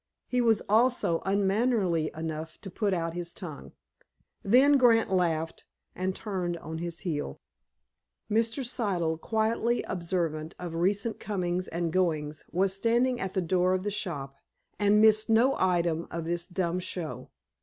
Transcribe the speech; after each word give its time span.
He 0.25 0.41
was 0.41 0.61
also 0.67 1.21
unmannerly 1.27 2.09
enough 2.17 2.59
to 2.61 2.71
put 2.71 2.91
out 2.91 3.13
his 3.13 3.35
tongue. 3.35 3.73
Then 4.41 4.77
Grant 4.79 5.11
laughed, 5.13 5.63
and 5.93 6.15
turned 6.15 6.57
on 6.57 6.79
his 6.79 7.01
heel. 7.01 7.39
Mr. 8.27 8.65
Siddle, 8.65 9.19
quietly 9.21 9.83
observant 9.83 10.55
of 10.57 10.73
recent 10.73 11.19
comings 11.19 11.67
and 11.67 11.93
goings, 11.93 12.43
was 12.51 12.75
standing 12.75 13.19
at 13.19 13.35
the 13.35 13.43
door 13.43 13.75
of 13.75 13.83
the 13.83 13.91
shop, 13.91 14.33
and 14.79 15.01
missed 15.01 15.29
no 15.29 15.55
item 15.59 16.07
of 16.09 16.25
this 16.25 16.47
dumb 16.47 16.79
show. 16.79 17.29